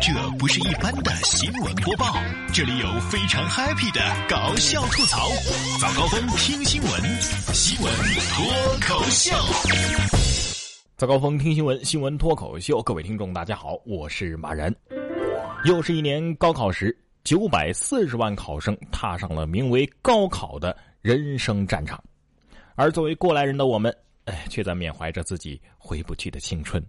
[0.00, 2.14] 这不是一般的新闻播报，
[2.52, 5.28] 这里有非常 happy 的搞笑吐槽。
[5.80, 6.90] 早高峰听新闻，
[7.52, 7.92] 新闻
[8.30, 9.34] 脱口秀。
[10.96, 12.80] 早高峰听新闻，新闻脱口秀。
[12.82, 14.74] 各位听众，大家好，我是马然。
[15.64, 22.02] 又是一年高考时，九百四十万考生踏上了名为高考的人生战场，
[22.76, 26.82] 而作为过来人的我们，哎，却在缅怀着自己回不去的青春。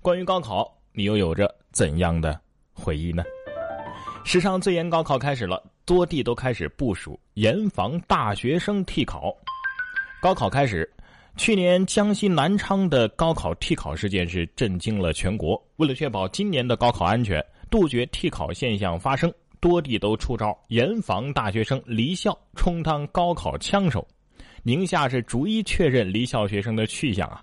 [0.00, 2.38] 关于高考，你又有着怎样的
[2.72, 3.24] 回忆呢？
[4.24, 9.34] 史上最严高考开始了，多地都开始部署严防大学生替考。
[10.20, 10.88] 高考开始，
[11.36, 15.60] 去年江西南昌的高考替考事件是震惊了全国。
[15.76, 24.06] 为了确保今年的高考安全，杜绝替考现象发生，多地都出招严防大学生离校充当高考枪手。
[24.62, 27.42] 宁夏是逐一确认离校学生的去向啊。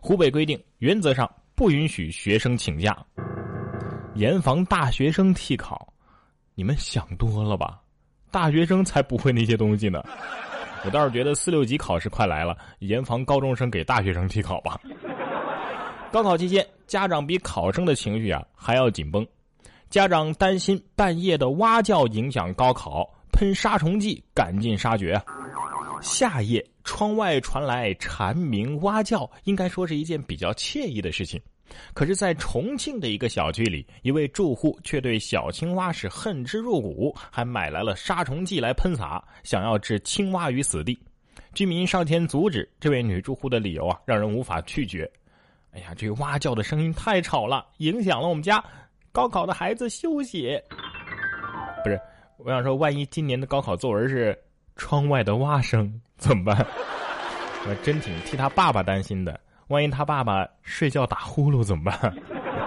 [0.00, 1.30] 湖北规定，原则上。
[1.56, 2.98] 不允许学生请假，
[4.14, 5.92] 严防大学生替考。
[6.54, 7.80] 你们想多了吧？
[8.30, 10.02] 大学生才不会那些东西呢。
[10.84, 14.80] 我倒是觉得四六级考试快来了，严防高中生给大学生替考吧。
[16.12, 19.26] 高考期间，家长比考生的情绪啊还要紧绷。
[19.90, 25.20] 家长担心半夜的蛙叫影响高考，喷杀虫剂赶尽杀绝。
[26.00, 26.64] 夏夜。
[26.86, 31.40] 窗外传来蝉鸣蛙叫，应该说是一件比较惬意的事情。
[31.92, 40.98] 可是，在重庆的一个小区里，一位住户却对小青蛙是恨之入骨，还买来了杀虫剂来喷洒，想要置青蛙于死地。
[41.52, 45.10] 居民上前阻止，这位女住户的理由啊，让人无法拒绝。
[45.72, 48.62] 哎呀，这蛙叫的声音太吵了，影响了我们家
[49.10, 50.60] 高考的孩子休息。
[51.82, 52.00] 不是，
[52.38, 54.36] 我想说，万一今年的高考作文是
[54.76, 56.00] 窗外的蛙声。
[56.16, 56.66] 怎么办？
[57.68, 59.40] 我真挺替他爸爸担心的。
[59.68, 62.16] 万一他爸爸睡觉打呼噜怎么办？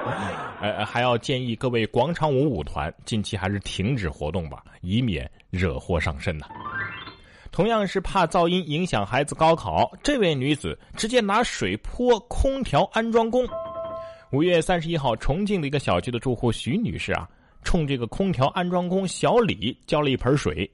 [0.59, 6.47] 呃，还要建议各位广场舞舞团近期还是停止活动吧，以免惹祸上身呐。
[7.51, 13.47] 同样是怕噪音影响孩子高考，这位女子直接拿水泼空调安装工。
[14.31, 17.29] 五月三十一号，重庆的一个小区的住户徐女士啊，
[17.63, 20.69] 冲这个空调安装工小李浇了一盆水。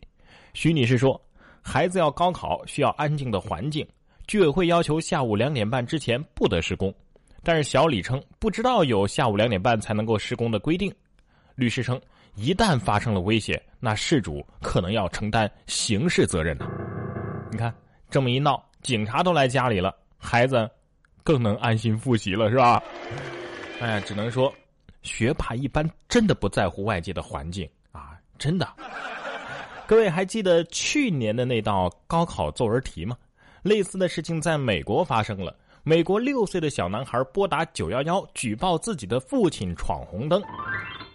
[0.54, 1.20] 徐女士说。
[1.66, 3.88] 孩子要高考，需要安静的环境。
[4.28, 6.94] 居委会要求下午两点半之前不得施工，
[7.44, 10.94] 但是小李称不知道有下午两点半才能够施工的规定。
[11.56, 12.02] 律师称，
[12.36, 16.68] 一旦发生了危险，那事主可能要承担刑事责任呢。
[17.52, 17.74] 你看，
[18.10, 20.68] 这么一闹，警察都来家里了，孩子
[21.22, 22.82] 更能安心复习了，是吧？
[23.80, 24.52] 哎呀，只能说，
[25.02, 28.68] 学霸一般真的不在乎外界的环境啊，真的。
[29.86, 33.16] 各位还记得去年的那道高考作文题吗？
[33.64, 35.56] 类似的事情在美国发生了。
[35.86, 40.42] 美国六岁的小男孩拨打九幺幺举报自己的父亲闯红灯。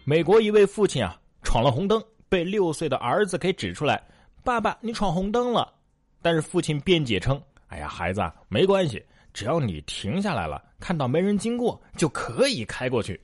[0.04, 4.02] 美国一位父亲啊闯了红灯，被六岁的儿子给指出来
[4.44, 5.72] ：“爸爸，你闯红灯了。”
[6.20, 13.18] 但是父亲辩解称：“哎呀，孩子没关系，只要你停下来了，看到没人经过就可以开过去。”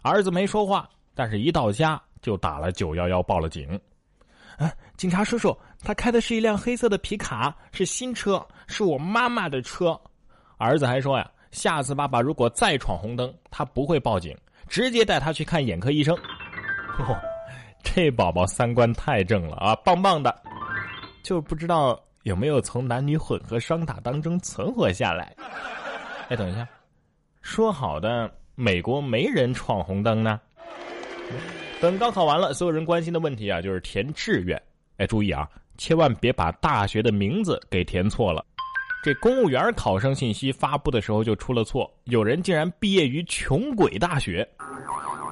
[0.00, 3.78] 儿子没说话，但是一到家就打了九幺幺报了警。
[4.96, 9.98] 警察叔叔，他开的是一辆黑色的皮卡，是新车，是我妈妈的车。
[10.58, 14.36] 儿子还说呀，下次爸爸如果再闯红灯，他不会报警，
[14.68, 16.14] 直接带他去看眼科医生。
[16.98, 17.18] 嚯，
[17.82, 20.34] 这宝宝三观太正了啊，棒棒的！
[21.22, 25.34] 就不知道有没有从男女混合双打当中存活下来。
[26.28, 26.66] 哎，等一下，
[27.40, 30.40] 说好的美国没人闯红灯呢？
[31.82, 34.62] 等高考完了，所有人关心的问题啊，就是填志愿。
[34.98, 38.46] 哎，注意啊，千万别把大学的名字给填错了。
[39.02, 44.48] 这公务员考生信息发布的时候就出了错，有人竟然毕业于穷鬼大学。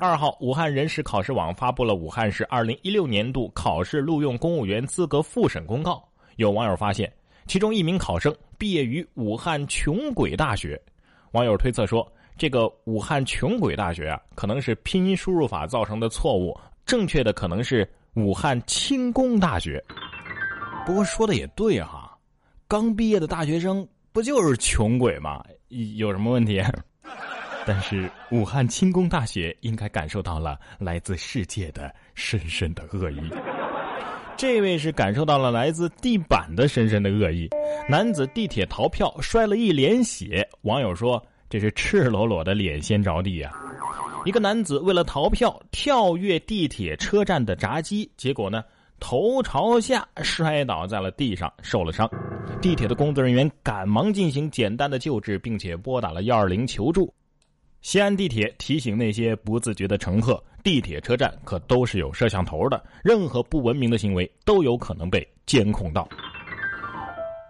[0.00, 6.02] 二号，武汉人事考试网发布了武汉市二零一六年度考试录用公务员资格复审公告。
[6.34, 7.12] 有网友发现，
[7.46, 10.76] 其中一名考生毕业于武汉穷鬼大学。
[11.30, 12.04] 网友推测说。
[12.36, 19.82] 这个武汉穷鬼大学啊，可能是拼音输入法造成的错误，正确的可能是武汉轻工大学。
[20.86, 22.16] 不过说的也对哈，
[22.66, 25.44] 刚毕业的大学生不就是穷鬼吗？
[25.68, 26.62] 有什么问题？
[27.66, 33.20] 但是武汉轻工大学应该感受到了来自世界的深深的恶意。
[34.36, 37.50] 这位是感受到了来自地板的深深的恶意。
[37.86, 41.22] 男子地铁逃票摔了一脸血，网友说。
[41.50, 43.52] 这是赤裸裸的脸先着地呀！
[44.24, 48.62] 一个男子为了逃票，跳跃地铁车站的闸机，结果呢，
[49.00, 52.08] 头朝下摔倒在了地上，受了伤。
[52.62, 57.12] 地铁的工作人员赶忙进行简单的救治，并且拨打了幺二零求助。
[57.82, 66.08] 西安地铁提醒那些不自觉的乘客：地铁车站可都是有摄像头的，任何不文明的行为都有可能被监控到。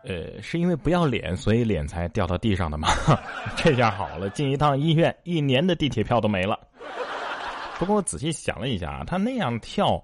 [0.04, 2.88] 呃，是因为不要脸，所以脸才掉到地上的吗？
[3.56, 6.58] 这下好了，进一趟医院，一年的地铁票都没了。
[7.78, 10.02] 不过我仔细想了一下，他那样跳，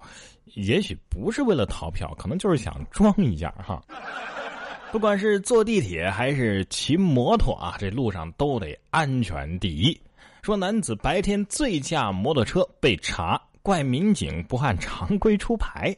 [0.54, 3.82] 也许不是为了逃票，可能就是想装一下哈。
[4.92, 10.00] 不管是坐地铁还是骑摩托啊，这路上都得安全第一。
[10.42, 15.94] 说男子白天醉驾摩托车被查，怪民警不按常规出牌。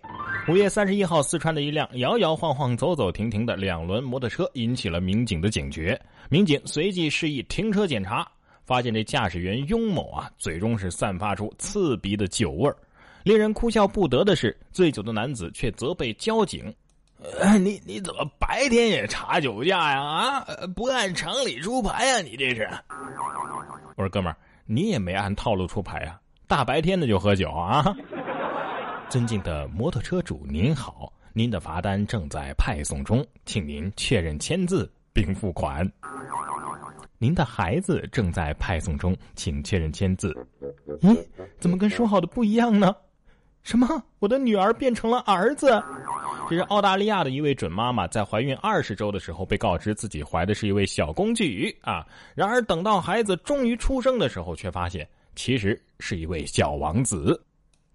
[0.48, 6.00] 五月三十一号，四川的一辆摇摇晃晃、走走停停的两轮摩托车引起了民警的警觉。
[6.30, 8.26] 民警随即示意停车检查，
[8.64, 12.72] 发现这驾驶员雍某啊，嘴中是散发出刺鼻的酒味。
[13.24, 16.74] 令人哭笑不得的是，醉酒的男子却责备交警
[17.60, 20.00] ：“你你怎么白天也查酒驾呀？
[20.02, 22.20] 啊，不按常理出牌呀？
[22.22, 22.66] 你这是？”
[23.96, 26.18] 我说：“哥们儿，你也没按套路出牌啊！
[26.46, 27.94] 大白天的就喝酒啊！”
[29.08, 35.90] 尊敬的摩托车主您好，您的罚单正在派送中，请您确认签字并付款。
[37.16, 40.36] 您的孩子正在派送中，请确认签字。
[41.00, 41.16] 咦，
[41.58, 42.94] 怎么跟说好的不一样呢？
[43.62, 43.88] 什么？
[44.18, 45.82] 我的女儿变成了儿子？
[46.50, 57.42] 这是澳大利亚的一位准妈妈在怀孕二十周的时候被告知自己怀的是一位小公举啊，然而等到孩子终于出生的时候，却发现其实是一位小王子。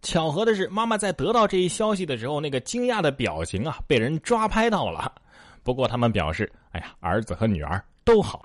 [0.04, 5.12] 巧合的是，妈妈在得到这一消息的时候，那个惊讶的表情啊，被人抓拍到了。
[5.64, 8.42] 不过他们表示：“哎呀，儿子和女儿都好。”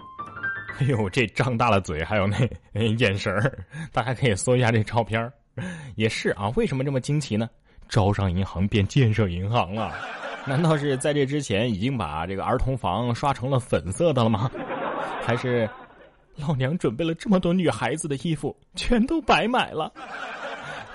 [0.78, 2.38] 哎呦，这张大了嘴，还有那
[2.96, 3.58] 眼神儿，
[3.92, 5.30] 大家可以搜一下这照片
[5.96, 7.50] 也是啊，为什么这么惊奇呢？
[7.88, 9.92] 招商银行变建设银行了？
[10.46, 14.48] 难道是在这之前已经把这个儿童房刷成了粉色的了吗？
[15.22, 15.68] 还是
[16.36, 19.92] 老娘准备了这么多女孩子的衣服，全都白买了？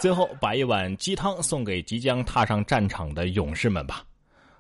[0.03, 4.03] 最后，把一碗鸡汤送给即将踏上战场的勇士们吧。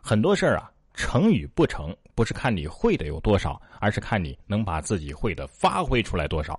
[0.01, 6.57] 很多事儿啊，成与不成，不是看你会的有多少，而是看你能把自己会的发挥出来多少。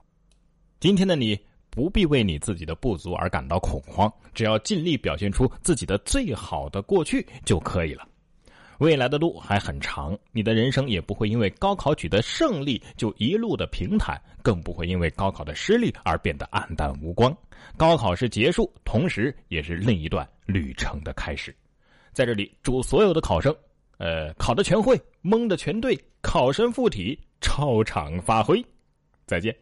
[0.80, 1.34] 今天的你
[1.70, 8.06] 不必为你自己的不足而感到恐慌，只要尽力表现出自己的最好的过去就可以了。
[8.78, 17.36] 未来的路还很长，你的人生也不会因为高考取得胜利就一路的平坦，更不会因为高考的失利而变得黯淡无光。
[17.76, 21.54] 高考是结束，同时也是另一段旅程的开始。
[22.12, 23.54] 在这里，祝所有的考生，
[23.98, 28.64] 呃，考的全会，蒙的全对，考神附体，超常发挥。
[29.26, 29.54] 再见。